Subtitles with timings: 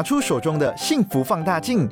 [0.00, 1.86] 拿出手中的幸福放大镜。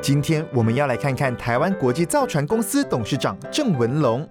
[0.00, 4.28] 今天我们要来看看台湾国际造船公司董事长郑文龙。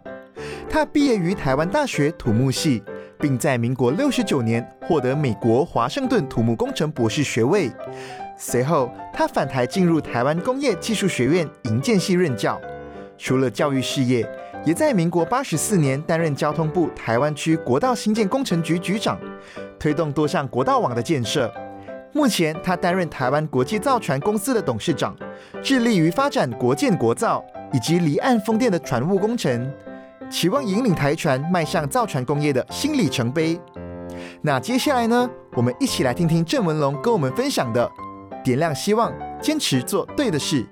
[0.69, 2.83] 他毕业于台湾大学土木系，
[3.17, 7.71] 并在民国六十九年获得美国华盛顿土木工程博士学位。
[8.37, 12.59] 随后，他返台进入台湾工业技术学院营建系任教。
[13.17, 14.29] 除了教育事业，
[14.65, 19.17] 也在民国八十四年担任交通部台湾区国道新建工程局局长，
[19.79, 21.49] 推动多项国道网的建设。
[22.13, 25.15] 目前，他担任台湾国际造船公司的董事长，
[25.63, 29.71] 致力于发展国建国造以及离岸风电的船务工程，
[30.29, 33.59] 期望引领台船迈向造船工业的新里程碑。
[34.41, 35.29] 那接下来呢？
[35.53, 37.89] 我们一起来听听郑文龙跟我们分享的。
[38.43, 40.65] 点亮希望，坚持做对的事。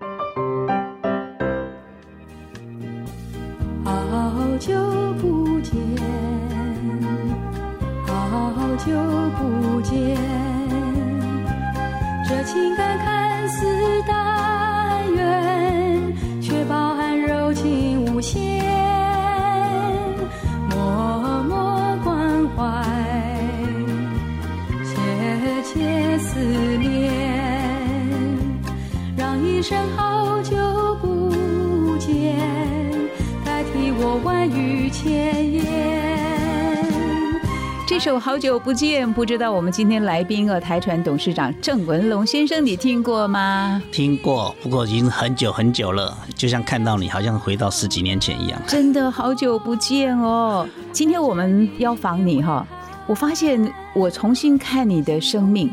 [38.18, 43.82] 好久不见》，不知道我们今天来宾呃，台船董事长郑文龙先生，你听过吗？
[43.92, 48.62] 听过，不过已经很久很久了，就像看到你，好像回到十几年前一样。
[48.66, 50.66] 真的好久不见哦！
[50.94, 52.66] 今天我们邀访你哈，
[53.06, 55.70] 我发现我重新看你的生命。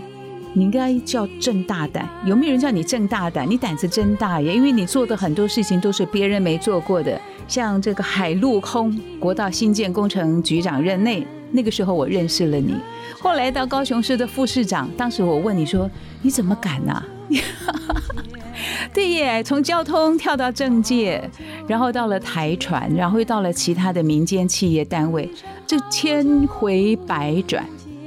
[0.53, 3.47] 你应该叫郑大胆，有没有人叫你郑大胆？
[3.49, 12.75] 你胆子真大耶，因为你做的很多事情都是别人没做过的，像这个海陆空国道新建工程局长任内，那个时候我认识了你，
[13.21, 15.91] 后来到高雄市的副市长，当时我问你说
[16.23, 17.03] 你怎么敢呢？
[18.93, 21.29] 对耶，从交通跳到政界，
[21.67, 25.31] 然后到了台船，然后又到了其他的民间企业单位，
[25.67, 27.65] 这千回百转。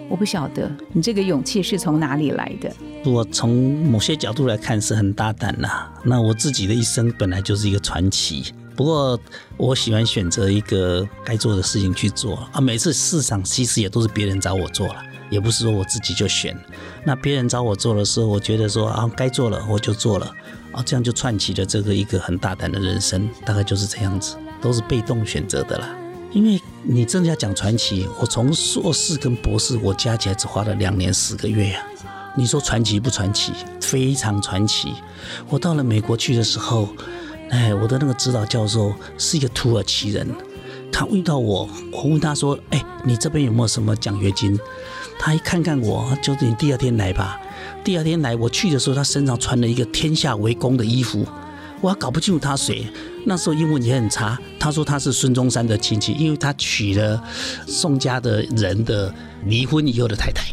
[0.10, 2.72] 我不晓得你这个勇气是从哪里来的。
[3.06, 5.88] 我从某些角度来看是很大胆呐。
[6.04, 8.52] 那我自己的一生本来就是一个传奇。
[8.80, 9.20] 不过
[9.58, 12.62] 我喜欢选择一个该做的事情去做啊。
[12.62, 16.58] 每次市场其实也都是别人找我做了，也不是说我自己就选。
[17.04, 20.32] 那别人找我做的时候，我觉得说啊，该做了我就做了
[20.72, 23.30] 啊，这样就串起了这个一个很大胆的人生。
[23.46, 25.90] 大概就是这样子，都是被动选择的啦。
[26.32, 31.86] 因为你真的要讲传奇，我从硕士跟博士，我加起来只花了两年十个月呀。
[32.34, 33.52] 你说传奇不传奇？
[33.82, 34.94] 非常传奇。
[35.50, 36.88] 我到了美国去的时候，
[37.50, 40.28] 哎，我的那个指导教授是一个土耳其人，
[40.92, 44.58] 他遇到我，我问他说：“哎，你这边有没有什么奖学金？”
[45.20, 47.40] 他一看看我，就是你第二天来吧。
[47.84, 51.26] 第二天来，我去的时候，他身上穿了一个天下为公的衣服。
[51.82, 52.88] 我还搞不清楚他谁，
[53.26, 54.38] 那时候英文也很差。
[54.60, 57.22] 他说他是孙中山的亲戚，因为他娶了
[57.68, 59.14] 宋家的人的
[59.46, 60.44] 离婚以后的太太。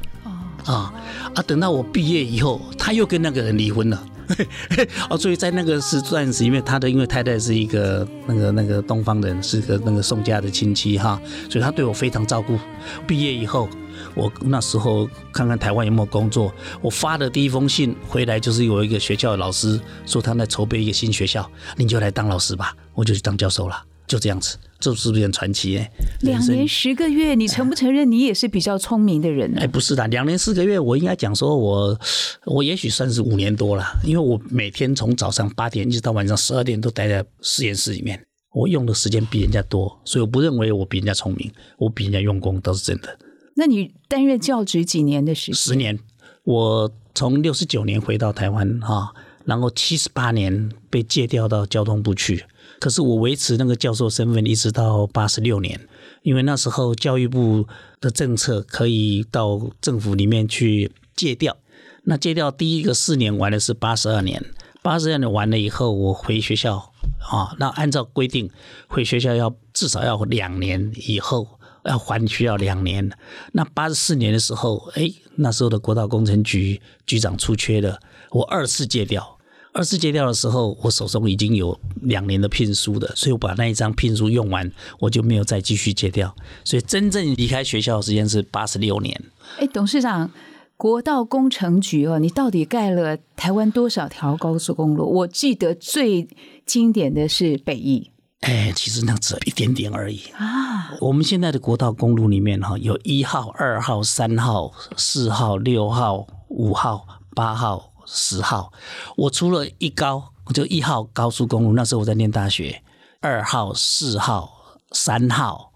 [0.65, 0.93] 啊
[1.35, 1.43] 啊！
[1.47, 4.03] 等到我毕业以后，他又跟那个人离婚了。
[5.11, 11.21] 哦，所以在那个是钻石，因为他的因为太太是一个那个那个东方人，是个那个宋家的亲戚哈，
[11.51, 12.59] 所以他对我非常照顾。
[13.07, 13.69] 毕业以后。
[14.15, 25.79] 我那时候看看台湾有没有工作，我发的第一封信回来就是有一个学校的老师说他在筹备一个新学校，你就来当老师吧，我就去当教授了，就这样子，这是不是很传奇？
[25.79, 25.91] 哎，
[26.23, 29.53] 两年十个月，你承不承认你也是比较聪明的人？
[29.59, 31.99] 哎，不是的，两年四个月，我应该讲说我
[32.45, 43.19] 我也许算是五年多了，因为我每天从早上八点一直到晚上十二点都待在实验室里面，我用的时间比人家多，所以我不认为我比人家聪明，我比人家用功，都是真的。
[43.55, 45.55] 那你担任教职几年的时间？
[45.55, 45.99] 十年。
[46.45, 49.13] 我从六十九年回到台湾哈，
[49.45, 52.45] 然后七十八年被借调到交通部去。
[52.81, 55.81] 可是我维持那个教授身份一直到八十六年，
[56.23, 57.67] 因为那时候教育部
[58.01, 61.57] 的政策可以到政府里面去借调。
[62.05, 64.45] 那借调第一个四年完的是八十二年，
[64.83, 66.93] 八十二年完了以后，我回学校
[67.31, 67.55] 啊。
[67.59, 68.51] 那按照规定，
[68.87, 71.49] 回学校要至少要两年以后。
[71.89, 73.09] 要还需要两年，
[73.53, 78.01] 那八十四年的时候，哎，那时候的国道工程局局长出缺了，
[78.33, 79.36] 我二次借调，
[79.77, 86.35] 二次借调的时候，我手中已经有两年的聘书的，所以我把那一张聘书用完，我就没有再继续借调。
[86.65, 89.23] 所以真正离开学校的时间是八十六年。
[89.59, 90.31] 哎，董事长，
[90.79, 95.05] 国道工程局哦，你到底盖了台湾多少条高速公路？
[95.05, 96.27] 我记得最
[96.65, 100.23] 经典的是北宜哎，其实那只一点点而已。
[100.39, 108.73] 啊，我们现在的国道公路里面哈，有一号、二号、三号、四号、六号、五号、八号、十号。
[109.17, 112.83] 我出了一高，就一号高速公路，那时候我在念大学，
[113.21, 114.51] 二号、四号、
[114.93, 115.73] 三号、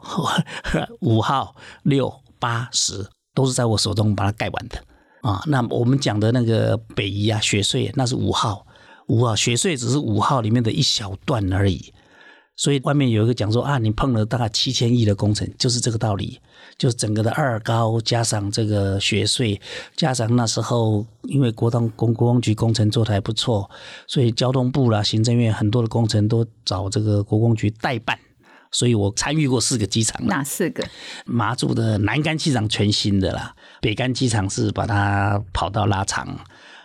[1.01, 4.83] 五号、六、八、十，都是在我手中把它盖完的
[5.23, 5.43] 啊。
[5.47, 8.65] 那我们讲的那个北宜啊，雪穗那是五号，
[9.09, 11.93] 五号雪穗只是五号里面的一小段而已。
[12.57, 16.41] 所以外面有一个讲说啊，你碰了大概七千亿的工程，就是这个道理。
[16.79, 19.61] 就是整个的二高加上这个学税，
[19.97, 23.69] 加上那时候因为国道公国工局工程做的还不错，
[24.07, 28.19] 所以交通部啦、行政院很多的工程都找这个国工局代办。
[28.73, 30.83] 所以我参与过四个机场，哪四个？
[31.27, 36.39] 马祖的南干机场全新的啦，北干机场是把它跑道拉长，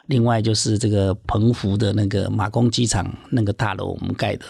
[0.07, 4.45] 另外就是这个澎湖的那个马公机场那个大楼我们盖的，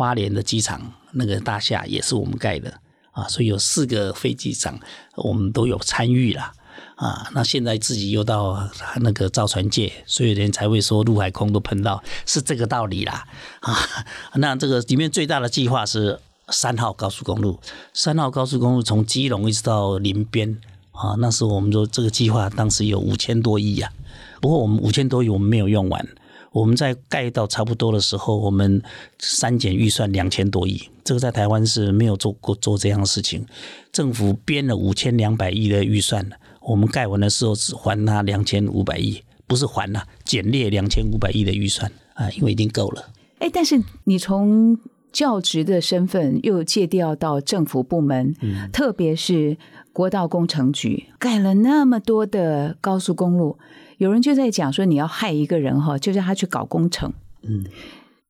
[0.00, 0.80] 花莲的机场
[1.12, 2.72] 那个大厦也是我们盖的
[3.12, 4.80] 啊，所以有四个飞机场
[5.16, 6.54] 我们都有参与啦。
[6.96, 8.66] 啊，那现在自己又到
[9.02, 13.26] 那个造船界，所以人才会说陆海空都碰到，是这个道理啦。
[13.60, 13.76] 啊，
[14.40, 16.18] 那这个里面最大的计划是
[16.48, 17.60] 三号高速公路，
[17.92, 20.58] 三号高速公路从基隆一直到林边
[20.92, 23.92] 啊，那时候我们说这个计划当时有五千多亿呀、
[24.40, 26.08] 不过我们五千多亿我们没有用完，
[26.52, 28.82] 我们在盖到差不多的时候，我们
[29.18, 33.46] 删减预算两千多亿，这个在台湾是没有做过做这样的事情。
[33.92, 36.28] 政府编了五千两百亿的预算，
[36.62, 43.10] 我们盖完的时候只还他两千五百亿，不是还了，减列两千五百亿的预算啊，因为已经够了。
[43.38, 44.78] 哎，但是你从
[45.12, 48.34] 教职的身份又借调到政府部门，
[48.72, 49.56] 特别是
[49.92, 53.58] 国道工程局，盖了那么多的高速公路，
[53.98, 57.12] 有人就在讲说你要害一个人哈，就叫他去搞工程。
[57.42, 57.64] 嗯，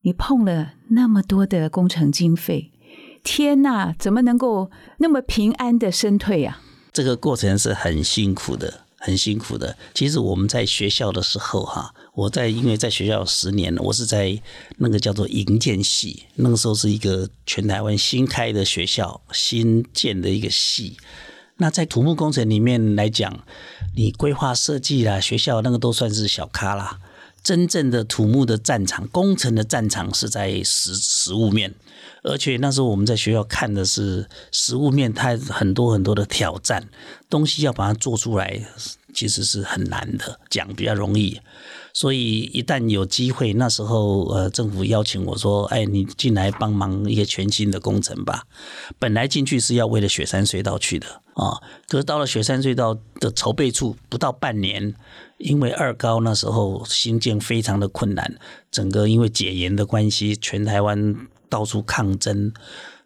[0.02, 2.70] 你碰了那么多的工程经费，
[3.22, 6.60] 天哪，怎么能够那么平安的身退啊？
[6.92, 9.76] 这个过程是很辛苦的，很辛苦的。
[9.94, 14.40] 其实我们在学校的时候哈，我在因为在学校十年了，我是在
[14.78, 20.96] 那个叫做营建系，那个时候是一个全台湾新开的学校，新建的一个系。
[21.60, 23.44] 那在土木工程里面来讲，
[23.94, 26.98] 你规划设计啦，学校那个都算是小咖啦。
[27.42, 31.74] 真正的土木的战场，工程的战场是在实实物面，
[32.22, 36.88] 而且那时候我们在学校看的是实物面，它很多很多的挑战，
[37.28, 38.60] 东西要把它做出来，
[39.14, 41.40] 其实是很难的，讲比较容易。
[41.92, 48.44] 所以一旦有机会，那时候呃政府邀请我说，哎，你进来帮忙一些全新的工程吧。
[48.98, 54.94] 本来进去是要为了雪山隧道去的啊，可是到了雪山隧道的筹备处，不到半年，
[55.38, 58.36] 因为二高那时候新建非常的困难，
[58.70, 61.16] 整个因为解严的关系，全台湾
[61.48, 62.52] 到处抗争，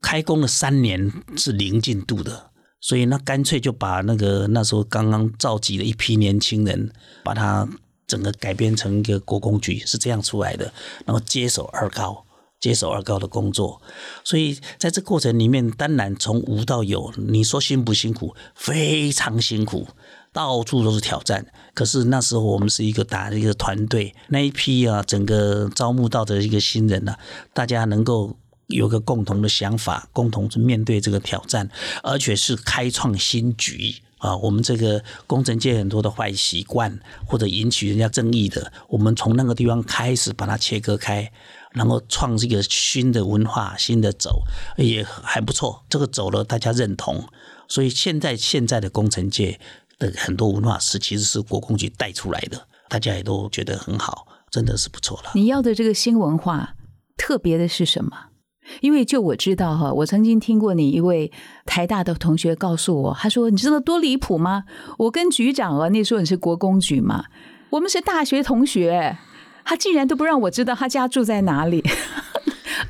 [0.03, 2.51] 开工了三年是零进度的。
[2.81, 7.67] 所以那干脆就把那个那时候刚刚召集的一批年轻人，把它
[8.07, 10.73] 整个改编成一个国工局，是这样出来的，
[11.05, 12.25] 然后接手二高，
[12.61, 13.81] 接手二高的工作。
[14.23, 18.35] 所以在这过程里面，当然从无到有，你说辛不辛苦？
[18.55, 19.89] 非常辛苦，
[20.33, 21.47] 到处都是挑战。
[21.73, 27.15] 可是那时候我们是一个打的一个团队，那一批啊，整个招募到的一个新人呢、
[27.53, 28.37] 大家能够。
[28.69, 31.69] 有个共同的想法，共同去面对这个挑战，
[32.03, 34.35] 而且是开创新局啊！
[34.37, 41.31] 我们这个工程界很多的坏习惯或者引起人家争议的，我们从那个地方开始把它切割开，
[41.73, 44.43] 然后创这个新的文化、新的走，
[44.79, 45.85] 也还不错。
[45.91, 47.29] 这个走了，大家认同，
[47.69, 49.61] 所以现在现在的工程界
[49.99, 55.33] 的很多文化是其实是国工局带出来的，大家也都觉得很好，真的是不错了。
[55.35, 56.75] 你要的这个新文化，
[57.19, 58.29] 特别的是什么？
[58.81, 61.31] 因为就我知道哈，我曾经听过你一位
[61.67, 64.65] 台大的同学告诉我，他说：“你知道多离谱吗？
[64.99, 67.25] 我跟局长啊，那时候你是国工局嘛，
[67.71, 69.17] 我们是大学同学，
[69.65, 71.83] 他竟然都不让我知道他家住在哪里。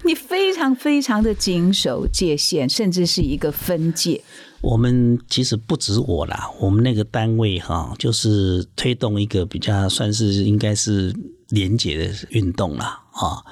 [0.04, 4.22] 你非常非常的谨守界限，甚至是一个分界。
[4.60, 11.14] 我们其实不止我啦，我们那个单位哈，就是推动一个比较算是应该是
[11.48, 13.44] 廉洁的运动啦啊。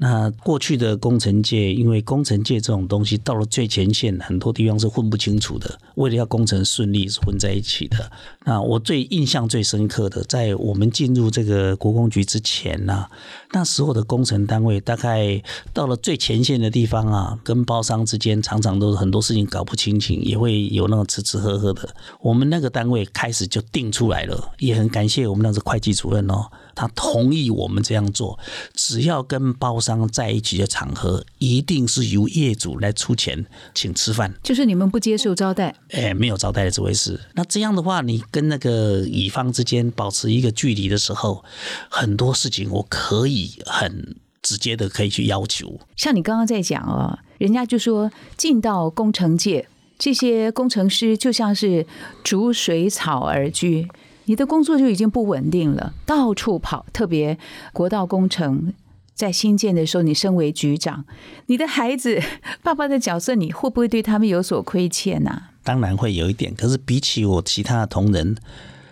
[0.00, 5.76] 那过去的工程界，因为工程界这种东西到了最前线，很多地方是混不清楚的。
[5.96, 8.08] 为了要工程顺利，是混在一起的。
[8.44, 13.06] 那我最印象最深刻的，在我们进入这个国工局之前呢、
[13.52, 15.42] 那时候的工程单位，大概
[15.74, 21.92] 到了最前线的地方啊，跟包商之间常常都是很多事情搞不清楚，也会有那种吃吃喝喝的。
[22.20, 26.46] 我们那个单位开始就定出来了，也很感谢我们那时会计主任哦，
[26.78, 28.38] 他同意我们这样做，
[28.72, 33.44] 只要跟包商在一起的场合，一定是由业主来出钱
[33.74, 34.32] 请吃饭。
[34.44, 37.20] 就是你们不接受招待，哎，没有招待的这回事。
[37.34, 41.44] 那这样的话，你跟那个乙方之间保持一个距离的时候，
[41.88, 45.80] 很多事情我可以很直接的可以去要求。
[45.96, 49.66] 像你刚刚在讲哦，人家就说进到工程界，
[49.98, 51.84] 这些工程师就像是
[52.22, 53.88] 逐水草而居，
[54.28, 56.84] 你的工作就已经不稳定了，到处跑。
[56.92, 57.38] 特别
[57.72, 58.74] 国道工程
[59.14, 61.06] 在新建的时候，你身为局长，
[61.46, 62.22] 你的孩子
[62.62, 68.36] 爸爸的角色，你会不会对他们有所亏欠啊、当然会有一点，可是比起我其他的同仁，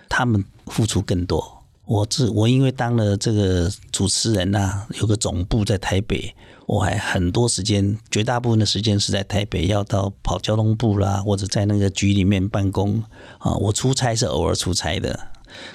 [0.09, 1.56] 他们付出更多。
[1.87, 6.35] 我自我因为当了这个主持人呐、有个总部在台北，
[6.67, 13.01] 我还很多时间，绝大部分的时间是在台北，要到跑交通部啦，或者在那个局里面办公
[13.39, 13.55] 啊。
[13.55, 15.29] 我出差是偶尔出差的，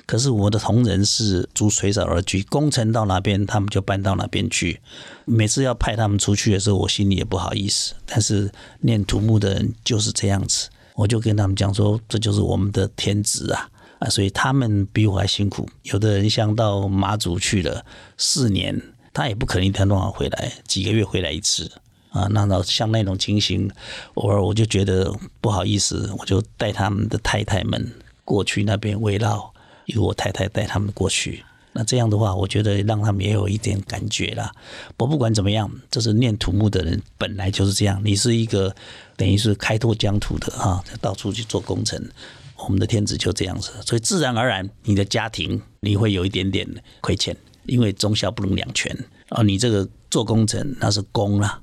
[0.06, 4.82] 可是我的同仁是逐水草而居，工程到哪边他们就搬到哪边去。
[5.24, 7.94] 每次要派他们出去的时候，我心里也不好意思。
[8.06, 8.52] 但是
[8.82, 13.70] 念土木的人就是这样子，我就跟他们讲说，这就是我们的天职啊
[14.02, 14.10] 啊！
[14.10, 15.70] 所以他们比我还辛苦。
[15.84, 17.86] 有的人像到马祖去了
[18.18, 18.82] 四年，
[19.14, 21.72] 他也不可能一天到晚回来，几个月回来一次。
[22.10, 23.72] 啊，那那像那种情形，
[24.16, 27.90] 偶尔我就觉得不好意思，我就带他们的太太们
[28.26, 29.54] 过去那边围绕，
[29.86, 31.46] 由我太太带他们过去。
[31.74, 34.52] 那这样的话，我觉得让他们也有一点感觉啦。
[34.98, 38.02] 我不管怎么样，这是念土木的人本来就是这样。
[38.04, 38.76] 你是一个
[39.16, 41.98] 等于是开拓疆土的哈，到处去做工程。
[42.66, 46.68] 我们的天子就这样子，所以自然而然，你的家庭你会有一点点
[47.02, 48.96] 亏欠，因为忠孝不能两全
[49.30, 49.42] 啊。
[49.44, 51.60] 你这个做工程那是公啦，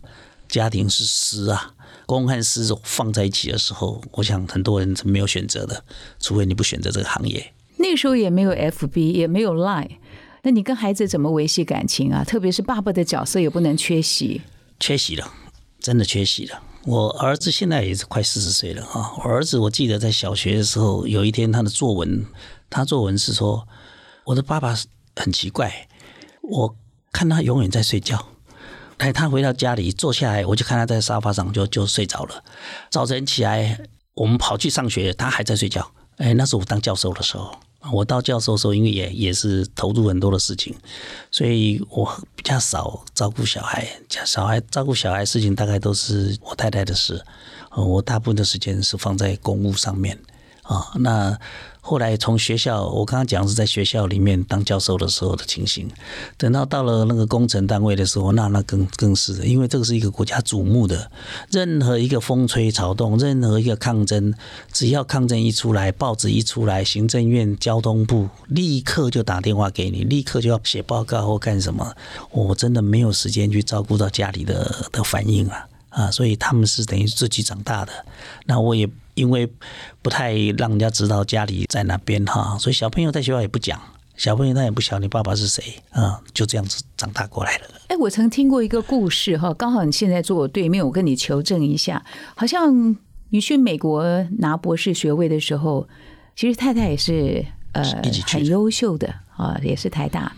[0.48, 1.74] 家庭是私啊。
[2.06, 5.84] 公和私放在一起的时候，我想很多人是没有选择的，
[6.18, 7.52] 除非你不选择这个行业。
[7.76, 9.98] 那个时候也没有 FB，也没有 Line，
[10.42, 12.24] 那你跟孩子怎么维系感情啊？
[12.24, 14.40] 特别是爸爸的角色也不能缺席。
[14.80, 15.30] 缺席了，
[15.78, 16.62] 真的缺席了。
[16.84, 19.12] 我儿子现在也是快四十岁了啊！
[19.18, 22.24] 我儿子我记得在小学的时候，有一天他的作文，
[22.70, 23.66] 他作文是说
[24.24, 24.74] 我的爸爸
[25.16, 25.88] 很奇怪，
[26.42, 26.76] 我
[27.12, 28.28] 看他永远在睡觉。
[28.98, 32.42] 哎，他回到家里坐下来，我就看他在沙发上就就睡着了。
[32.90, 33.78] 早晨起来，
[34.14, 35.92] 我们跑去上学，他还在睡觉。
[36.16, 37.54] 哎，那是我当教授的时候。
[37.92, 40.74] 我到教授的时候，因为也也是投入很多的事情，
[41.30, 43.88] 所以我比较少照顾小孩。
[44.26, 47.24] 小孩照顾小孩事情大概都是我太太的事，
[47.76, 50.18] 我大部分的时间是放在公务上面
[50.68, 50.92] 啊。
[51.00, 51.36] 那
[51.80, 55.90] 后来从学校，我刚刚讲是在学校里面当教授的时候的情形，
[56.36, 61.10] 等到到了那个工程单位的时候，那那更更是，因为这个是一个国家瞩目的，
[61.50, 64.34] 任何一个风吹草动，任何一个抗争，
[64.70, 71.94] 只要抗争一出来，报纸一出来，行政院、交通部立刻就打电话给你，立刻就要写报告或干什么，
[72.30, 77.92] 我真的没有时间去照顾到家里的的反应啊啊，所以他们是等于自己长大的，
[78.44, 78.86] 那我也。
[79.18, 79.50] 因为
[80.00, 83.80] 不太让人家知道家里在哪边哈，所以小朋友在学校也不讲，
[84.16, 87.64] 小朋友他也不晓得你爸爸是谁啊，就这样子长大过来了。
[87.88, 92.04] 哎，我曾听过一个故事哈，刚好你现在坐我对面，我跟你求证一下，
[92.36, 92.96] 好像
[93.30, 94.04] 你去美国
[94.38, 95.88] 拿博士学位的时候，
[96.36, 97.82] 其实太太也是呃
[98.26, 100.32] 很优秀的啊，也是台大。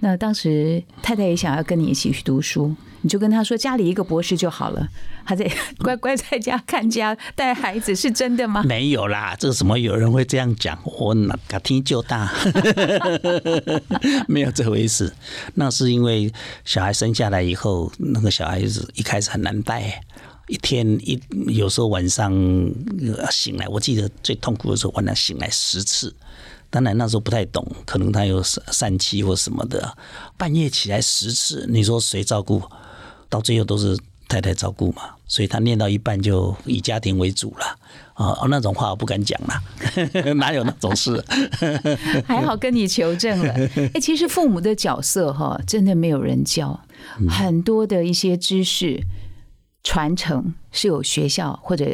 [0.00, 4.88] 那当时太太也想要跟你一起去读书，你就跟他说家里一个博士就好了，
[5.24, 5.48] 他在
[5.78, 8.62] 乖乖在家看家带孩子，是真的吗？
[8.64, 10.78] 没有啦，这怎么有人会这样讲？
[10.84, 12.32] 我哪敢听就大，
[14.26, 15.12] 没有这回事。
[15.54, 16.32] 那是因为
[16.64, 20.02] 小孩生下来以后，那个小孩子一开始很难带，
[20.48, 26.14] 一天一有时候晚上呃醒来，我记得最痛苦的时候，晚上醒来十次。
[26.68, 29.96] 当然那时候不太懂，可能他有疝疝气或什么的，
[30.36, 32.60] 半夜起来十次，你说谁照顾？
[33.28, 37.64] 到最后都是太太照顾嘛，所以他念到一半就以家庭为主了
[38.14, 39.54] 啊，那种话我不敢讲了，
[40.34, 41.22] 哪有那种事？
[42.26, 43.52] 还好跟你求证了。
[43.94, 46.80] 哎，其实父母的角色哈，真的没有人教，
[47.28, 49.02] 很多的一些知识
[49.82, 51.86] 传承是有学校或者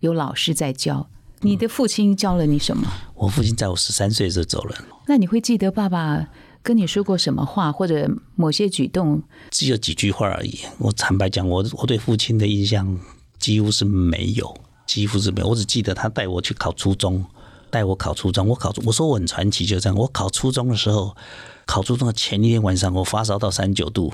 [0.00, 1.08] 有老师在教。
[1.40, 2.90] 你的父亲教了你什么？
[3.14, 4.76] 我父亲在我十三岁的时候走了，
[5.06, 6.26] 那你会记得爸爸
[6.62, 9.22] 跟你说过什么话，或者某些举动？
[9.50, 10.58] 只有几句话而已。
[10.78, 12.98] 我坦白讲，我我对父亲的印象
[13.38, 14.54] 几乎是没有，
[14.86, 15.48] 几乎是没有。
[15.48, 17.24] 我只记得他带我去考初中，
[17.70, 18.46] 带我考初中。
[18.46, 19.96] 我考，我说我很传奇，就这样。
[19.96, 21.16] 我考初中的时候，
[21.64, 24.12] 考初中的前一天晚上，我发烧到三九度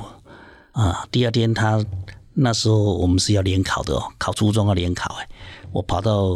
[0.72, 1.06] 啊。
[1.10, 1.84] 第二天他
[2.34, 5.28] 那时候我们是要联考的哦，考初中要联考哎，
[5.72, 6.34] 我跑到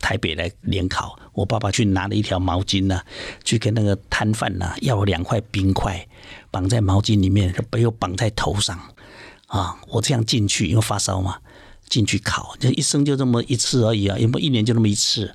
[0.00, 1.18] 台北来联考。
[1.32, 3.00] 我爸爸去拿了一条毛巾呢，
[3.44, 6.06] 去跟那个摊贩呢要了两块冰块，
[6.50, 8.80] 绑在毛巾里面，又绑在头上
[9.46, 9.76] 啊。
[9.88, 11.38] 我这样进去，因为发烧嘛，
[11.88, 15.34] 进去考，就一生就这么一次而已啊，也不一年就那么一次？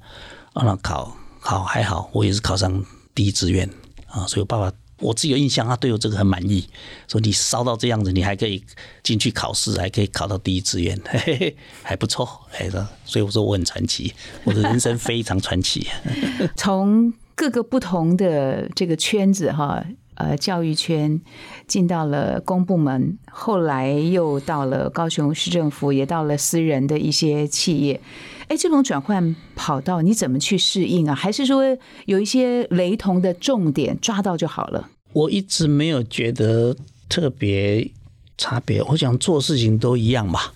[0.54, 3.70] 啊，考考还好，我也是考上第一志愿
[4.08, 4.72] 啊，所以我爸爸。
[5.02, 6.68] 我自己有印象，他对我这个很满意，
[7.08, 8.64] 说你烧到这样子，你还可以
[9.04, 12.70] 进去考试，还可以考到第一志愿， 嘿嘿，还不错，哎，
[13.04, 15.88] 所以我说我很传奇，我的人生非常传奇。
[16.56, 19.84] 从各个不同的这个圈子哈，
[20.16, 21.20] 呃，教育圈
[21.68, 28.00] 进到了公部门，后来又到了高雄市政府，也到了私人的一些企业。
[28.48, 31.16] 哎，这种转换跑道你怎么去适应啊？
[31.16, 31.64] 还是说
[32.06, 34.90] 有一些雷同的重点抓到就好了？
[35.14, 36.76] 我一直没有觉得
[37.10, 37.90] 特别
[38.38, 40.54] 差别，我想做事情都一样吧。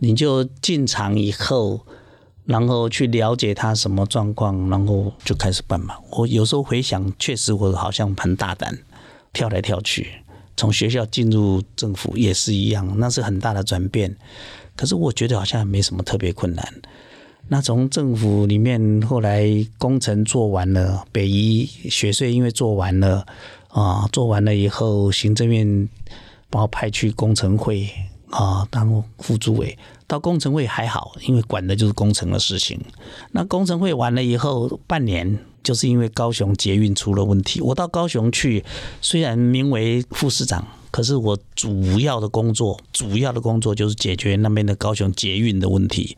[0.00, 1.86] 你就进场以后，
[2.50, 5.94] 然后去了解他什么状况，然后就开始办嘛。
[6.10, 8.76] 我有时候回想，确实我好像很大胆，
[9.32, 10.08] 跳来跳去。
[10.56, 14.16] 从学校进入政府也是一样，那是很大的转变。
[14.74, 16.66] 可是我觉得好像没什么特别困难。
[17.46, 19.46] 那从政府里面后来
[19.78, 23.24] 工程做完了，北移学税因为做完了
[23.68, 25.88] 啊，做完了以后，行政院
[26.50, 27.88] 把我派去工程会
[28.30, 29.78] 啊当副主委。
[30.10, 32.80] 到工程会还好，因为管的就是工程的事情。
[33.30, 38.64] 那工程会完了以后，半年就是因为高雄捷运出了问题，我到高雄去，
[39.00, 40.66] 虽然名为副市长。
[40.90, 46.16] 可是我主要的工作，主要的工作就是解决那边的高雄捷运的问题，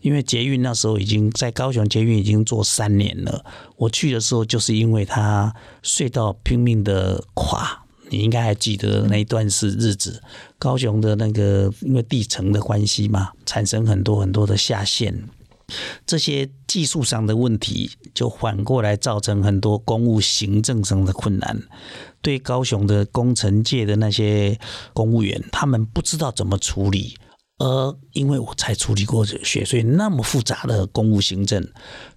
[0.00, 3.44] 因为捷运那时候已经在高雄捷运已经做三年了。
[3.74, 7.81] 我去的时候，就是因为它隧道拼命的垮，
[8.12, 10.22] 你应该还记得那一段是日子。
[10.58, 15.24] 高雄的那个因为地层的关系嘛，产生很多很多的下陷，
[16.06, 21.62] 这些技术上的问题，就反过来造成很多公务行政上的困难。
[22.20, 24.58] 对高雄的工程界的那些
[24.92, 27.16] 公务员，他们不知道怎么处理，
[27.58, 31.66] 而因为我才处理过学税那么复杂的公务行政，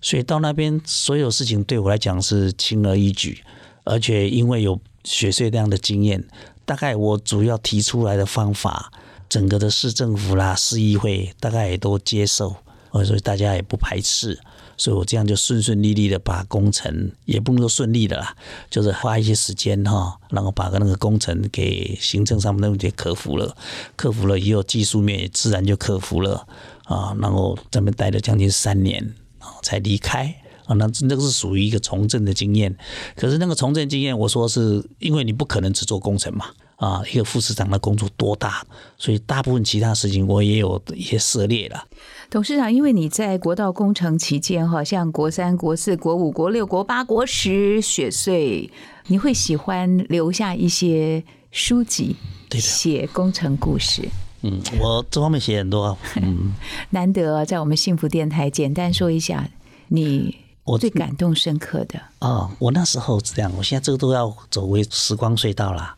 [0.01, 3.41] 所以到那边所有事情对我来讲是轻而易举，
[3.85, 6.21] 而且因为有学税这样的经验，
[6.65, 8.91] 大概我主要提出来的方法，
[9.29, 12.57] 整个的市政府啦、市议会大概也都接受，
[12.91, 14.37] 所以大家也不排斥。
[14.77, 18.35] 所以我这样就顺顺利利的把工程也不能说顺利的啦，
[18.69, 23.55] 就是花一些时间哈，然后把个那个工程给行政上面的问题克服了，
[23.95, 26.45] 克服了以后技术面也自然就克服了
[26.83, 32.75] 啊，然后在那边待了将近三年啊才离开啊，那那个是属于一个从政的经验，
[33.15, 36.45] 可是那个从政经验，我说是因为你不可能只做工程嘛。
[36.75, 38.61] 啊，一个副市长的工作多大，
[38.97, 41.81] 所以大部分其他事情我也有一些涉猎了。
[42.29, 48.69] 董事长，因为你在国道工程期间，哈，像国三、国四、国五、国六、国八、国十雪穗，
[49.07, 52.17] 你会喜欢留下一些书籍，
[52.51, 54.01] 写工程故事。
[54.41, 55.97] 嗯，我这方面写很多。
[56.21, 56.51] 嗯，
[56.91, 59.49] 难得在我们幸福电台，简单说一下
[59.87, 62.01] 你我最感动深刻的。
[62.19, 65.95] 哦，我那时候是这样，我现在这个都要走回时光隧道了。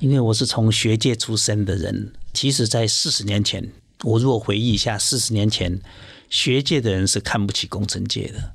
[0.00, 3.72] 因为我是从学界出身的人，其实，在四十年前，
[4.04, 5.80] 我如果回忆一下，四十年前，
[6.30, 8.52] 学界的人是看不起工程界的，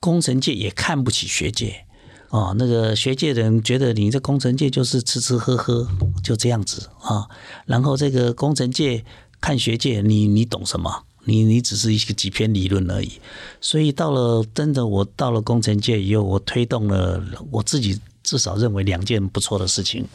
[0.00, 1.86] 工程界也看不起学界。
[2.30, 5.88] 哦，那个学界的人觉得你这工程界就是吃吃喝喝，
[6.24, 7.28] 就这样子啊。
[7.66, 9.04] 然后这个工程界
[9.40, 11.04] 看学界，你你懂什么？
[11.30, 13.12] 你你只是一个几篇理论而已。
[13.60, 17.98] 所以到了真的我到了工程界以后，我推动了我自己。
[18.22, 20.06] 至少认为两件不错的事情，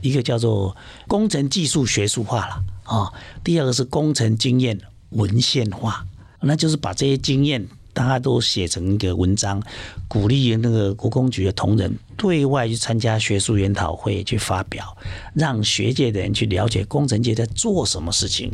[0.00, 0.74] 一个叫做
[1.06, 3.12] 工程技术学术化了啊，
[3.44, 4.76] 第二个是工程经验
[5.10, 6.04] 文献化，
[6.40, 9.62] 那就是把这些经验大家都写成一个文章，
[10.08, 14.96] 鼓励那个国工局的同仁对外去参加学术研讨会去发表，
[15.34, 18.50] 让学界的人去了解工程界在做什么事情，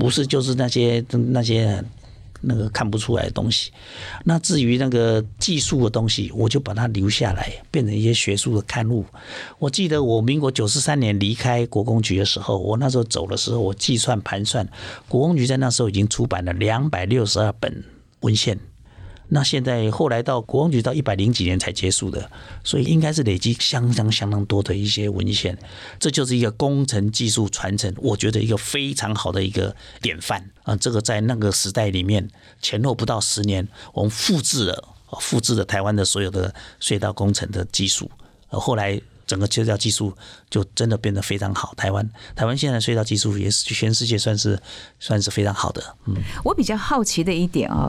[0.00, 1.84] 不是就是那些那些。
[2.42, 3.70] 那个看不出来的东西，
[4.24, 9.04] 那至于那个技术的东西，我就把它留下来，变成一些学术的刊物。
[9.58, 14.66] 我记得我民国九十三年离开国公局的时候，我那时候走的时候，我计算盘算，
[15.06, 17.84] 国公局在那时候已经出版了两百六十二本
[18.20, 18.58] 文献，
[19.32, 22.30] 那现在后来到国王局到一百零几年才结束的，
[22.64, 25.56] 所以应该是累积相当相当多的一些文献，
[26.00, 30.74] 这就是一个工程技术传承，我觉得一个非常好的一个典范啊！
[30.76, 32.28] 这个在那个时代里面，
[32.60, 34.88] 前后不到十年，我们复制了
[35.20, 38.10] 复制了台湾的所有的隧道工程的技术，
[38.48, 40.12] 呃，后来整个隧道技术
[40.50, 41.72] 就真的变得非常好。
[41.76, 44.60] 台湾台湾现在隧道技术也是全世界算是
[44.98, 45.96] 算是非常好的。
[46.06, 47.88] 嗯，我比较好奇的一点啊。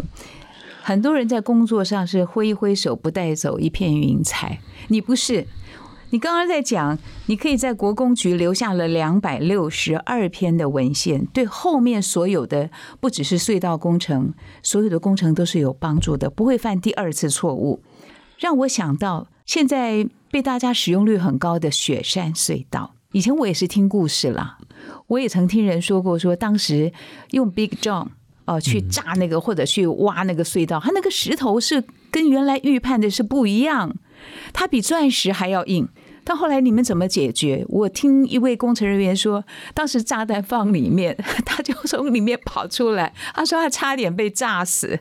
[0.84, 4.60] 很多人在工作上是挥一挥手，不带走一片云彩。
[4.88, 5.46] 你不是，
[6.10, 17.84] 你刚刚在讲，你可以在国工局留下了两百六十二篇的文献，对后面所有的不只是隧道工程，所有的工程都是有帮助的，不会犯第二次错误。
[18.40, 24.58] 让我想到现在被大家使用率很高的雪山隧道，以前我也是听故事啦，
[25.06, 26.92] 我也曾听人说过，说当时
[27.30, 28.08] 用 Big John。
[28.52, 33.96] 哦，去炸那个或者去挖那个隧道，它那个石头是跟原来预判的是不一样，
[34.52, 35.88] 它比钻石还要硬。
[36.24, 37.66] 但后来你们怎么解决？
[37.68, 45.00] 我听一位工程人员说，当时炸弹放里面， 他就从里面跑出来，他说他差点被炸死，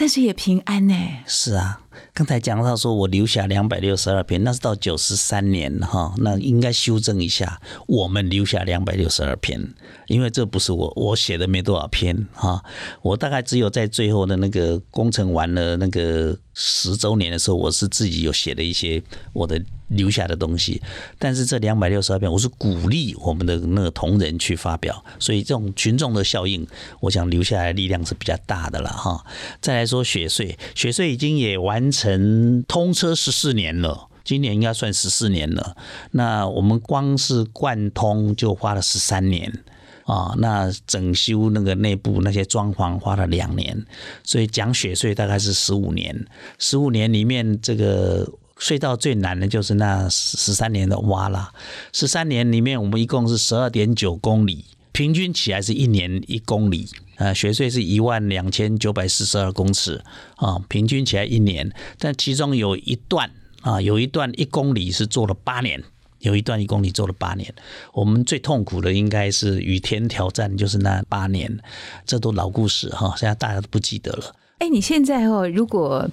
[0.00, 0.94] 但是也平安呢。
[1.26, 1.82] 是啊。
[2.14, 9.74] 刚才讲到说，我留下两百六十二篇，那是到九十三年哈，那应该修正一下，我们留下两百六十二篇，
[10.06, 12.64] 因为这不是我我写的没多少篇哈，
[13.02, 19.02] 我大概只有在最后的那个工程完了那个十周年的时候，我是自己有写了一些
[19.34, 19.62] 我的。
[19.90, 20.80] 留下的东西，
[21.18, 26.66] 但是这两百六十二篇，我是鼓励我们的那个同仁去发表，所以这种群众的效应，
[27.00, 29.24] 我想留下来力量是比较大的了哈。
[29.60, 35.76] 再来说雪隧，雪隧已经也完成通车十四年了，今年应该算十四年了。
[36.12, 39.52] 那我们光是贯通就花了十三年
[40.04, 43.84] 啊，那整修那个内部那些装潢花了两年，
[44.22, 46.26] 所以讲雪隧大概是十五年，
[46.58, 48.30] 十五年里面这个。
[48.60, 51.52] 隧道最难的就是那十三年的挖啦，
[51.92, 56.88] 十三年里面我们一共是十二点九公里，平均起来是一年一公里。
[57.16, 60.02] 呃，学隧是一万两千九百四十二公尺
[60.36, 61.70] 啊，平均起来一年。
[61.98, 65.82] 但其中有一段啊，有一段一公里是做了八年，
[66.20, 67.54] 有一段一公里做了八年。
[67.92, 71.58] 我们最痛苦的应该是雨天挑战，就是那八年，
[72.06, 74.34] 这都老故事哈，现在大家都不记得了。
[74.60, 76.06] 哎，你现在哦，如果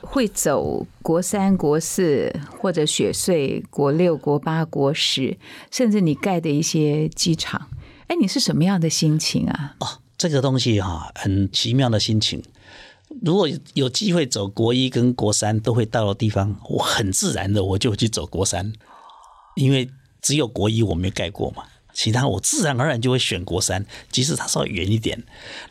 [0.00, 5.36] 会走国三、国四或者雪隧、国六、国八、国十，
[5.70, 7.68] 甚至你盖的一些机场，
[8.06, 9.76] 哎，你是什么样的心情啊？
[9.80, 9.86] 哦，
[10.16, 12.42] 这个东西哈，很奇妙的心情。
[13.20, 18.72] 如果有机会走国一跟国三都会到的地方，我很自然的我就去走国三，
[19.56, 19.90] 因为
[20.22, 21.64] 只有国一我没盖过嘛。
[21.92, 25.22] 其他我自然而然就会选国三，即使它稍微远一点，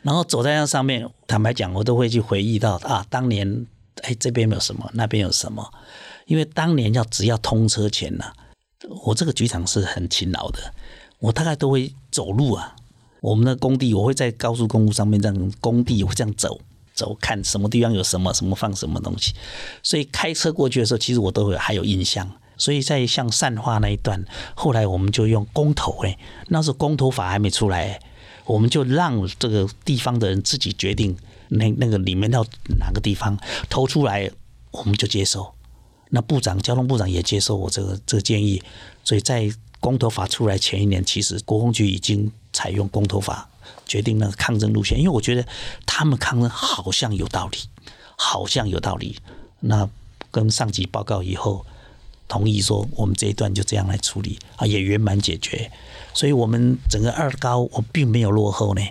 [0.01, 3.65] 然后走在那上面，坦白讲，我都会去回忆到啊，当年
[4.03, 5.71] 哎这边有什么，那边有什么，
[6.25, 8.25] 因为当年要只要通车前呢，
[9.05, 10.73] 我这个局长是很勤劳的，
[11.19, 12.75] 我大概都会走路啊，
[13.21, 16.59] 我们的工地我会在高速公路上面这样工地我会这样走
[16.93, 19.33] 走，看什么地方有什么什么放什么东西，
[19.81, 22.29] 所以开车过去的时候，其实我都会还有印象。
[22.59, 26.17] 所以在像善化那一段，后来我们就用公投哎，
[26.49, 27.99] 那时候公投法还没出来，
[28.45, 31.17] 我们就让这个地方的人自己决定，
[31.47, 32.45] 那那个里面要
[32.77, 34.29] 哪个地方投出来，
[34.71, 35.53] 我们就接受。
[36.09, 38.61] 那部长交通部长也接受我这个这个建议，
[39.05, 43.49] 所以在公投法出来前一年，其实国风局已经采用公投法
[43.85, 45.47] 决定那个抗争路线，因为我觉得
[45.85, 47.57] 他们抗争好像有道理，
[48.17, 49.17] 好像有道理。
[49.61, 49.89] 那
[50.29, 51.65] 跟上级报告以后。
[52.29, 55.69] 同意说，我们这一段就这样来处理啊，也圆满解决。
[56.13, 58.81] 所以，我们整个二高我并没有落后呢。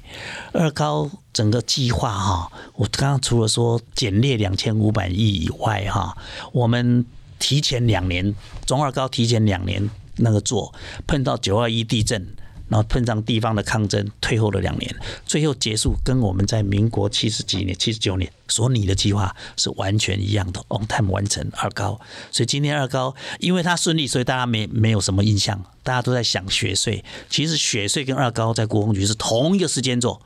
[0.52, 6.16] 二高整个计划哈，我刚刚除了说减列两千五百亿以外哈，
[6.52, 7.06] 我们
[7.38, 8.34] 提前两年
[8.66, 10.74] 中二高提前两年那个做，
[11.06, 12.34] 碰到九二一地震。
[12.68, 21.98] 然后碰上地方的抗争，退后了两年，最后结束，跟我们在民国七十几年、七十九年所拟的计划是完全一样的，on time 完成二高。
[22.30, 27.02] 所以今天二高，因为它顺利，所以大家没没有什么印象，大家都在想学税。
[27.30, 30.20] 其实学税跟二高在国风局是同一个时间做，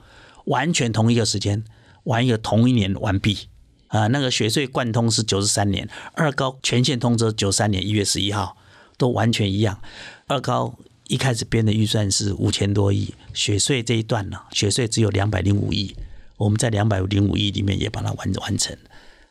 [0.47, 1.63] 完全同一个时间，
[2.05, 3.39] 完一个同一年完毕。
[3.87, 8.57] 啊，那个学税贯通是九十三年，二高全线通车九三年一月十一号，
[8.97, 9.81] 都完全一样。
[10.27, 10.75] 二高。
[11.09, 15.95] 一开始编的预算是五千多亿，雪隧这一段呢，雪隧只有两百零五亿，
[16.37, 18.77] 我们在两百零五亿里面也把它完完成，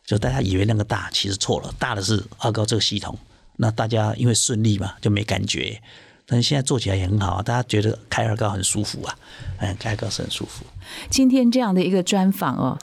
[0.05, 3.17] 就大家以为那个大，其实错了，大的是二高这个系统，
[3.57, 5.81] 那大家因为顺利嘛，就没感觉，
[6.25, 9.17] 但是现在做起来也很好，大家觉得开二高很舒服啊，
[9.57, 10.65] 嗯，开二高是很舒服。
[11.09, 12.77] 今天这样的一个专访哦。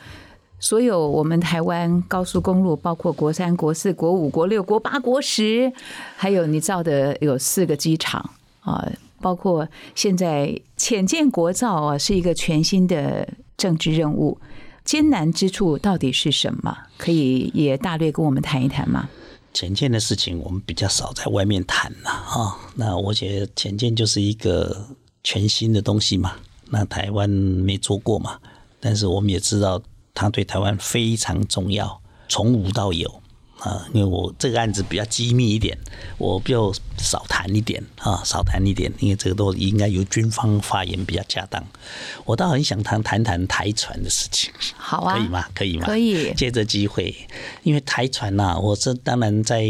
[0.61, 5.73] 所有我们台湾高速公路，包括国三、国四、国五、国六、国八、国十，
[6.17, 8.29] 还有你造的有四个机场
[8.69, 14.39] 啊，包括现在浅建国造啊，是一个全新的政治任务。
[14.85, 16.77] 艰难之处到底是什么？
[16.97, 19.09] 可以也大略跟我们谈一谈吗？
[19.53, 22.57] 浅见的事情，我们比较少在外面谈了啊。
[22.75, 24.87] 那我觉得浅见就是一个
[25.25, 26.37] 全新的东西嘛，
[26.71, 28.39] 那台湾没做过嘛，
[28.79, 29.83] 但是我们也知道。
[30.15, 33.23] 它对台湾非常重要，从无到有
[33.61, 33.87] 啊！
[33.93, 35.77] 因为我这个案子比较机密一点，
[36.17, 41.65] 我就少谈一点啊，少谈一点，因为这个都应该由军方发言比较恰当。
[42.25, 45.45] 我倒很想谈谈谈台船的事情，好啊，可以吗？
[45.55, 45.87] 可以吗？
[45.87, 46.33] 可以。
[46.39, 47.15] 借着机会，
[47.63, 49.65] 因为台船呐，我这当然在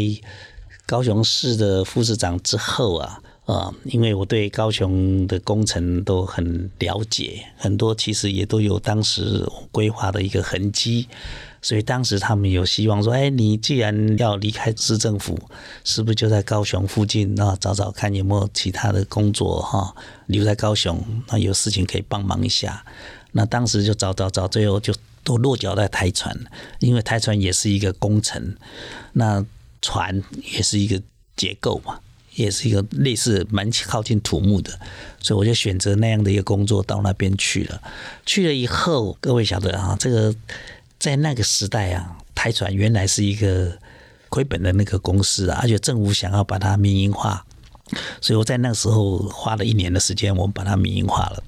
[0.85, 3.21] 高雄市的副市长之后啊。
[3.49, 11.07] 啊，因为我对高雄的工程都很了解，很多其实也都有当时规划的一个痕迹，
[11.61, 15.37] 所以当时他们有希望说，哎，你既然要离开市政府，
[15.83, 19.93] 是不是就在高雄附近啊找找看有没有其他的工作哈，
[20.27, 22.83] 留在高雄，那有事情可以帮忙一下。
[23.31, 24.93] 那当时就找找找，最后就
[25.23, 26.35] 都落脚在台船，
[26.79, 28.55] 因为台船也是一个工程，
[29.13, 29.45] 那
[29.81, 31.01] 船也是一个
[31.35, 31.99] 结构嘛。
[32.35, 34.71] 也是一个类似蛮靠近土木的，
[35.19, 37.81] 所以我就选择那样的一个工作到那边去了。
[38.25, 40.33] 去了以后，各位晓得啊，这个
[40.99, 43.77] 在那个时代啊，台船原来是一个
[44.27, 47.45] 亏本的那个公司啊，而且政府想要把它民营化，
[48.21, 51.43] 所以我在那个时候花了一年的时间，我们把它民营化了。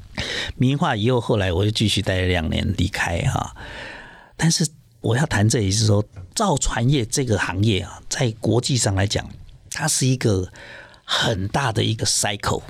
[0.56, 3.56] 民营化以后，后来我就继续待了两年离开哈。
[4.38, 4.68] 但是
[5.02, 9.30] 我要谈这里是说，造船业这个行业啊，在国际上来讲，
[9.70, 10.50] 它是一个。
[11.04, 12.62] 很大的一个 cycle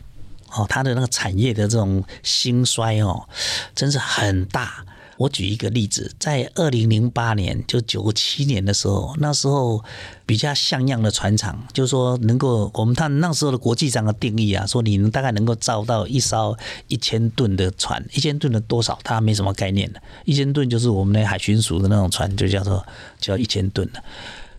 [0.50, 3.30] 哦，它的那个产业的这种兴衰哦，
[3.76, 4.84] 真是很大。
[5.22, 9.84] 我举一个例子，在二零零八年，就九七年的时候，那时候
[10.26, 16.58] 比较像样的船厂，就是说能够我们看那时候的国际上的定义啊，说你能大概能够造到一艘
[16.88, 22.84] 一千吨的船，一千吨的多少，它没什么概念的，一千吨就是我们那海巡署的那种船，就叫做
[23.20, 24.04] 叫一千吨的。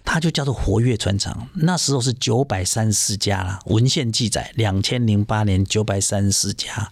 [0.04, 3.60] 它就叫做活跃船厂，那时候是九百三十四家了。
[3.66, 6.90] 文献记载，两千零八年九百三十四家，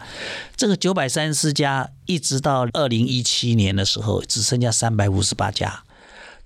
[0.57, 5.83] 这个九百三十四家一直到二零一七年的时候，只剩下三百五十八家。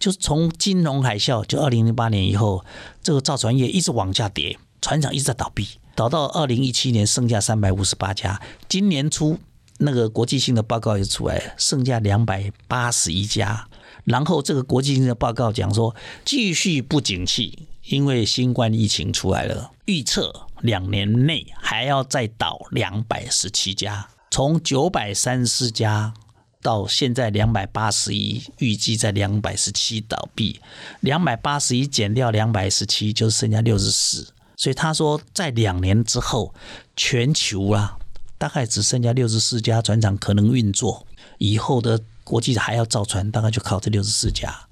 [0.01, 2.65] 就是从金融海啸，就二零零八年以后，
[3.03, 8.41] 这个造船业一直往下跌，船厂一直在倒闭，倒到二零一七年剩下三百五十八家。
[8.69, 9.39] 今年初
[9.79, 13.69] 那个国际性的报告也出来，剩下两百八十一家。
[14.05, 26.13] 然后这个国际性的报告讲说，继续不景气，因为新冠疫情出来了，预测两年内还要再倒两百十七家，从九百三十四家
[26.61, 30.61] 到现在两百八十一，预计在两百十七倒闭，
[31.01, 34.29] 两百八十一减掉两百十七，就剩下六十四。
[34.57, 36.55] 所以他说，在两年之后，
[36.95, 37.97] 全球啊，
[38.37, 41.07] 大概只剩下六十四家船厂可能运作，
[41.39, 41.99] 以后的。
[42.25, 44.67] 国际还要造船，大概就靠这六十四家。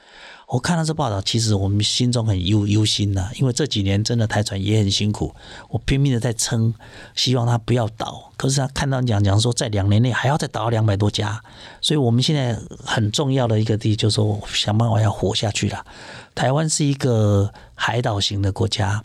[0.48, 5.34] 我看到这报道，其实我们心中很忧忧心呐，因为这几年真的台船也很辛苦，
[5.70, 6.74] 我拼命的在撑，
[7.14, 8.30] 希望它不要倒。
[8.36, 11.42] 可是他看到讲讲说，在两年内还要再倒两百多家，
[11.80, 15.86] 所以我们现在很重要的一个地，就是说想办法要活下去了。
[16.34, 19.02] 台湾是一个海岛型的国家，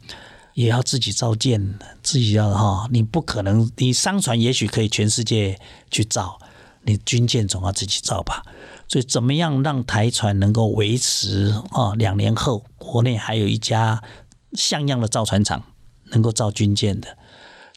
[0.54, 5.58] 也要自己造舰，自己要哈，你不可能，你商船也许可以全世界
[5.90, 6.38] 去造。
[6.88, 8.42] 你军舰总要自己造吧，
[8.88, 11.94] 所以怎么样让台船能够维持啊？
[11.96, 14.02] 两年后国内还有一家
[14.54, 15.62] 像样的造船厂
[16.12, 17.18] 能够造军舰的。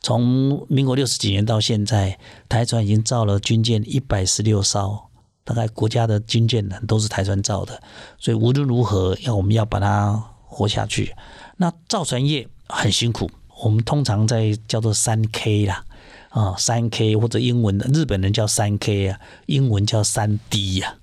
[0.01, 5.11] 从民国六十几年到现在，台船已经造了军舰一百十六艘，
[5.43, 7.83] 大概国家的军舰呢都是台船造的。
[8.17, 11.17] 所以无论如何，要我们要把它活下去。
[11.57, 13.29] 那造船业很辛苦，
[13.65, 15.85] 我们通常在叫做三 K 啦。
[16.31, 20.97] 啊，三 K 或者英文的日本人叫三 K 啊，英文叫三 D 呀。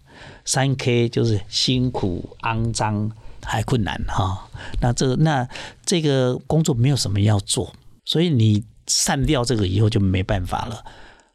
[0.44, 3.12] 三 K 就是辛苦、肮脏
[3.44, 4.50] 还困难哈。
[4.82, 5.48] 那这那
[5.86, 7.74] 这个工作没有什么要做，
[8.06, 10.84] 所以你散掉这个以后就没办法了。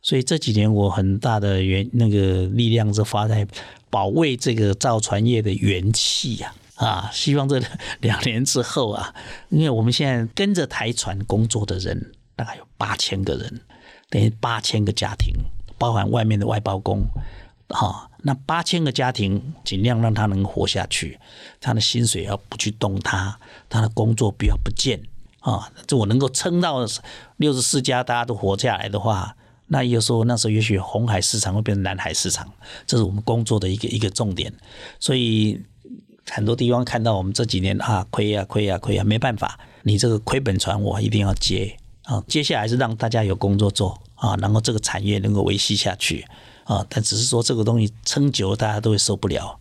[0.01, 3.47] 所以这几年我很大的元那个力量是花在
[3.89, 7.11] 保卫这个造船业的元气呀啊！
[7.13, 7.63] 希望这
[8.01, 9.15] 两年之后啊，
[9.51, 13.61] 因为我们现在跟着台船工作的人大概有八千个人。
[14.13, 15.35] 等于八千个家庭，
[15.79, 17.07] 包含外面的外包工，
[17.71, 21.19] 哈，那八千个家庭尽量让他能活下去，
[21.63, 23.39] 他的薪水要不去动他，
[23.71, 25.01] 他的工作不要不见。
[25.41, 26.87] 啊，这我能够撑到
[27.39, 29.35] 六十四家大家都活下来的话，
[29.69, 32.53] 那也有说那时候也许红海市场会变成蓝海市场，
[32.87, 34.53] 这是我们工作的一个一个重点。
[35.01, 35.59] 所以
[36.31, 41.79] 很多地方看到我们这几年啊亏呀亏呀亏呀，没办法，你这个亏本船我一定要接。
[42.03, 42.23] 啊。
[42.27, 46.25] 接下来是让大家有工作做啊，然后这个产业能够维系下去
[46.65, 46.85] 啊。
[46.89, 49.59] 但只是说这个东西撑久了，大家都会受不了。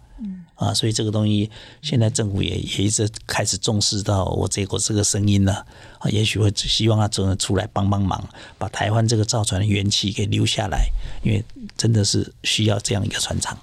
[0.54, 1.50] 啊，所以这个东西
[1.82, 5.66] 现在政府也也一直开始重视到我这个这个声音了
[5.98, 8.24] 啊，也许会希望他真的出来帮帮忙，
[8.60, 10.88] 把台湾这个造船的元气给留下来，
[11.24, 11.44] 因为
[11.76, 13.58] 真的是需要这样一个船厂。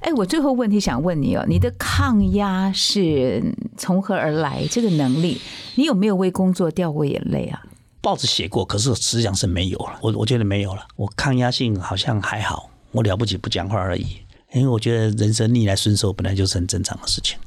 [0.00, 3.42] 哎，我最后问题想问你哦，你的抗压是
[3.78, 4.66] 从何而来？
[4.70, 5.40] 这个能力，
[5.76, 7.62] 你有没有为工作掉过眼泪啊？
[8.04, 9.98] 报纸写过，可是实际上是没有了。
[10.02, 14.18] 我我觉得没有了，我抗压性好像还好，我了不起不讲话而已。
[14.52, 17.38] 因为我觉得人生逆来顺受本来就是很正常的事情，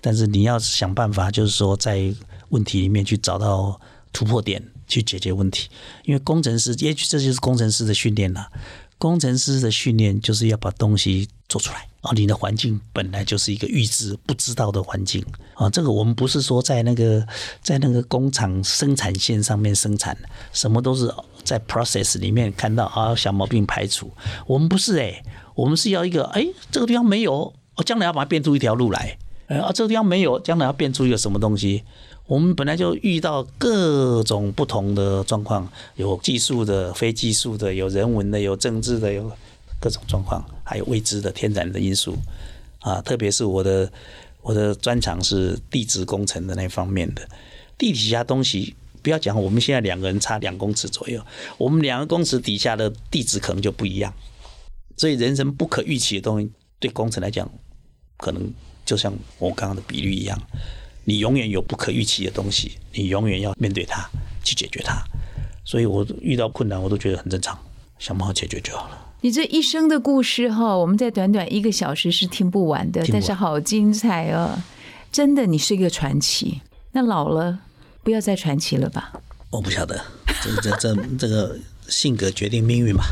[0.00, 2.12] 但是你要想办法，就是说在
[2.48, 3.78] 问题里面去找到
[4.10, 5.68] 突破点，去解决问题。
[6.04, 8.50] 因为工程师，也许这就是工程师的训练了。
[8.98, 12.12] 工程师的训练就是要把东西做出来啊！
[12.14, 15.68] 你的环境本来就是一个预知不知道的环境啊！
[15.70, 17.26] 这个我们不是说在那个
[17.62, 20.16] 在那个工厂生产线上面生产，
[20.52, 21.12] 什么都是
[21.44, 24.10] 在 process 里面看到啊，小毛病排除。
[24.46, 25.22] 我们不是哎。
[25.56, 31.82] 我们是要一个，哎，这个地方没有，我将来要把它变出一条路来，哎啊，这个地方没有，将来要变出一个什么东西？
[32.26, 39.30] 我们本来就遇到各种不同的状况，有技术的、非技术的，有人文的、有政治的，有
[39.80, 42.16] 各种状况，还有未知的天然的因素
[42.80, 43.00] 啊。
[43.02, 43.90] 特别是我的
[44.42, 47.28] 我的专长是地质工程的那方面的，
[47.78, 51.24] 地底下东西，不要讲，我们现在两个人差两公尺左右，
[51.58, 54.12] 我们两个公尺底下的地质可能就不一样。
[54.96, 57.48] 所以，人生不可预期的东西，对工程来讲，
[58.16, 58.52] 可能
[58.84, 60.40] 就像我刚刚的比喻一样，
[61.06, 64.04] 你永远有不可预期的东西，你永远要面对它，
[64.42, 65.02] 去解决它。
[65.64, 67.56] 所以我遇到困难，我都觉得很正常，
[67.98, 68.98] 想办法解决就好了。
[69.20, 74.58] 你这一生的故事哈，我们在短短一个小时是听不完的，但是好精彩哦！
[75.12, 76.60] 真的，你是一个传奇。
[76.92, 77.60] 那老了，
[78.02, 79.12] 不要再传奇了吧？
[79.50, 80.04] 我不晓得，
[80.42, 81.56] 这这这这个
[81.88, 83.04] 性格决定命运嘛。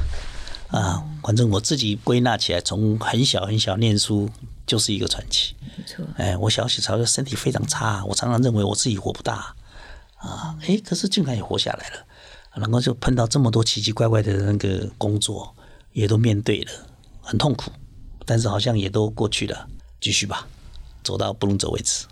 [0.68, 4.28] 啊，反正我自己归纳起来，从很小很小念书
[4.66, 5.54] 就是一个传奇。
[5.76, 9.54] 没错，哎，我小时候身体非常差，我常常认为我自己活不大
[10.16, 12.06] 啊，哎，可是竟然也活下来了，
[12.54, 15.54] 然后就碰到这么多奇奇怪怪的那个工作，
[15.92, 16.70] 也都面对了，
[17.20, 17.70] 很痛苦，
[18.24, 19.68] 但是好像也都过去了，
[20.00, 20.46] 继续吧，
[21.02, 22.06] 走到不能走为止。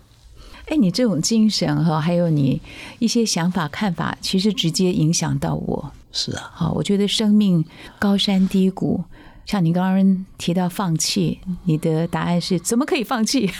[0.67, 2.61] 哎，你这种精神哈，还有你
[2.99, 5.91] 一些想法看法，其实直接影响到我。
[6.11, 7.65] 是啊，好，我觉得生命
[7.99, 9.03] 高山低谷，
[9.45, 13.51] 像你刚刚提到放弃，你的答案是怎么可以放弃？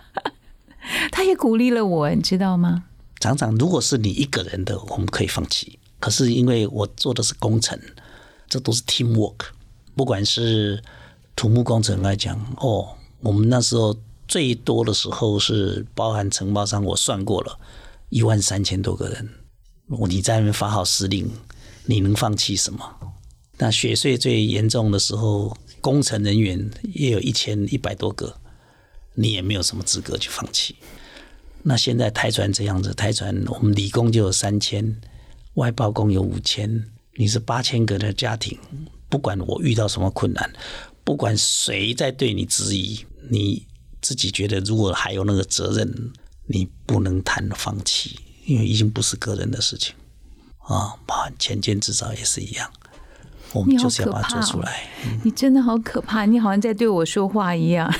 [1.10, 2.84] 他也鼓励了我，你知道吗？
[3.20, 5.78] 常常如果是你一个人的，我们可以放弃。
[5.98, 7.78] 可是因为我做的是工程，
[8.48, 9.46] 这都是 team work。
[9.94, 10.82] 不管是
[11.36, 17.58] 土木工程来讲，哦，我们那时候最多的时候是包含承包商，我算过了，
[18.08, 19.28] 一万三千多个人，
[20.08, 21.30] 你在那边发号施令。
[21.84, 22.84] 你能放弃什么？
[23.62, 28.36] 那雪隧最严重的时候，工程人员也有一千一百多个，
[29.14, 30.74] 你也没有什么资格去放弃。
[31.62, 35.00] 那现在台船这样子，台船我们理工就有三千，
[35.54, 38.58] 外包工有五千，你是八千个的家庭，
[39.08, 40.52] 不管我遇到什么困难，
[41.04, 43.64] 不管谁在对你质疑，你
[44.00, 46.12] 自己觉得如果还有那个责任，
[46.48, 49.94] 你不能谈放弃，因为已经不是个人的事情。
[50.58, 52.68] 啊，包含前建制造也是一样，
[53.52, 54.88] 我们就是要把它做出来。
[55.22, 57.92] 你真的好可怕，你好像在对我说话一样。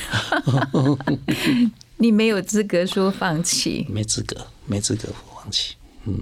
[1.99, 4.37] 你没有资格说放弃，没资格，
[4.67, 5.75] 没资格放弃。
[6.05, 6.19] 嗯，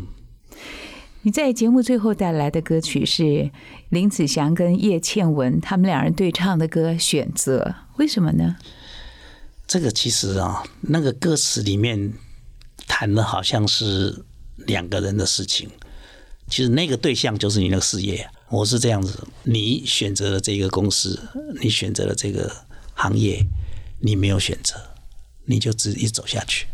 [1.22, 3.50] 你在节目最后带来的歌曲是
[3.88, 7.62] 林子祥跟叶倩文他们两人对唱的歌《选择》，
[7.96, 8.56] 为什么呢？
[9.66, 12.12] 这个其实啊，那个歌词里面
[12.86, 14.24] 谈的好像是
[14.56, 15.70] 两个人的事情。
[16.48, 19.26] 其实那个对象就是你那个事业，我是这样子。
[19.44, 21.18] 你选择了这个公司，
[21.62, 22.50] 你选择了这个
[22.94, 23.46] 行业，
[24.00, 24.74] 你没有选择，
[25.44, 26.66] 你就直一走下去。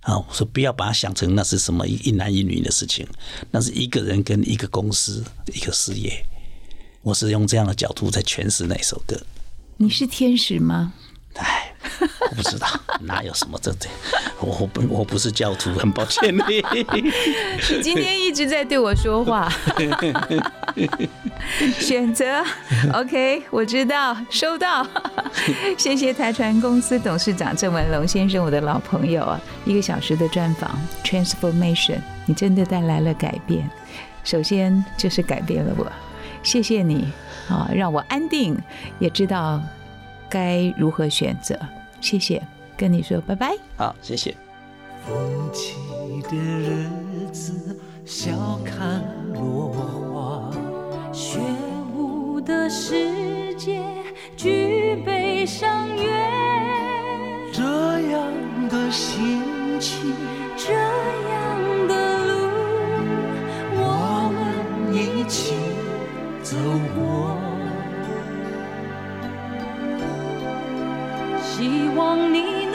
[0.00, 3.06] 啊，我说不要把它想成那是什么一男一女的事情，
[3.50, 6.24] 那是一个人跟一个公司一个事业。
[7.02, 9.18] 我是用这样的角度在诠释那首歌。
[9.78, 10.92] 你是天使吗？
[11.34, 11.72] 哎，
[12.30, 12.66] 我不知道，
[13.02, 13.88] 哪有什么这这，
[14.40, 16.40] 我不我不是教徒，很抱歉你。
[17.70, 19.52] 你今天一直在对我说话。
[21.80, 22.44] 选择
[22.94, 24.86] ，OK，我知道，收到。
[25.76, 30.70] 谢谢台船公司董事长郑文龙先生，我的老朋友啊，一个小时的专访
[31.02, 33.68] ，Transformation，你真的带来了改变。
[34.22, 35.90] 首先就是改变了我，
[36.44, 37.10] 谢谢你
[37.48, 38.56] 啊，让我安定，
[39.00, 39.60] 也知道
[40.28, 41.58] 该如何选择。
[42.00, 42.40] 谢谢，
[42.76, 43.56] 跟你说拜拜。
[43.76, 44.36] 好，谢谢。
[45.04, 45.74] 风起
[46.30, 47.76] 的日子。
[48.08, 48.32] 笑
[48.64, 49.04] 看
[49.34, 50.50] 落花。
[51.12, 51.38] 雪
[51.94, 53.82] 舞的世界，
[54.34, 56.08] 举杯赏月。
[57.52, 57.62] 这
[58.08, 58.32] 样
[58.70, 59.42] 的心
[59.78, 60.14] 情，
[60.56, 62.32] 这样的路，
[63.76, 65.54] 我们一起
[66.42, 66.56] 走
[66.96, 67.36] 过。
[71.42, 72.67] 希望你。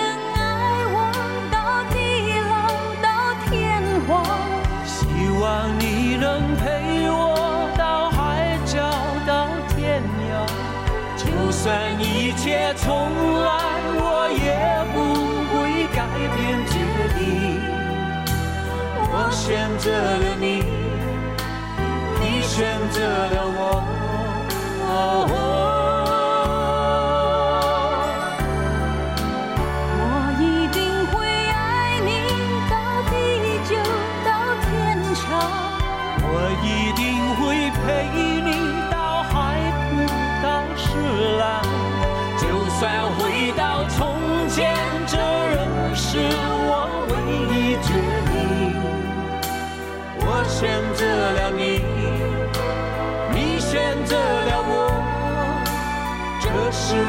[12.44, 12.92] 一切从
[13.42, 13.48] 来
[13.96, 14.52] 我也
[14.92, 15.00] 不
[15.48, 16.04] 会改
[16.36, 16.36] 变
[16.68, 16.76] 决
[17.18, 17.24] 定。
[19.14, 20.46] 我选择了你
[22.20, 22.60] 你选
[22.92, 23.64] 择了我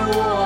[0.06, 0.43] 我。